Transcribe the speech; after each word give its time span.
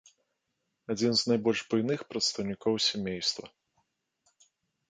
Адзін 0.93 1.11
з 1.19 1.27
найбольш 1.33 1.61
буйных 1.73 1.99
прадстаўнікоў 2.13 2.73
сямейства. 2.89 3.45